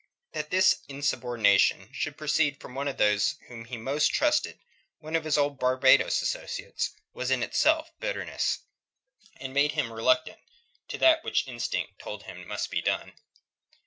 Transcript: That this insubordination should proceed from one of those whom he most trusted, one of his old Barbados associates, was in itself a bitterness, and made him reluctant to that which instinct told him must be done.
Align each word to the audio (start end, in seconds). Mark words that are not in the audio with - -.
That 0.31 0.49
this 0.49 0.79
insubordination 0.89 1.89
should 1.93 2.17
proceed 2.17 2.59
from 2.59 2.73
one 2.73 2.87
of 2.87 2.97
those 2.97 3.35
whom 3.47 3.65
he 3.65 3.77
most 3.77 4.11
trusted, 4.11 4.57
one 4.97 5.15
of 5.15 5.25
his 5.25 5.37
old 5.37 5.59
Barbados 5.59 6.23
associates, 6.23 6.89
was 7.13 7.29
in 7.29 7.43
itself 7.43 7.91
a 7.91 7.99
bitterness, 8.01 8.63
and 9.35 9.53
made 9.53 9.73
him 9.73 9.93
reluctant 9.93 10.39
to 10.87 10.97
that 10.97 11.23
which 11.23 11.47
instinct 11.47 11.99
told 11.99 12.23
him 12.23 12.47
must 12.47 12.71
be 12.71 12.81
done. 12.81 13.13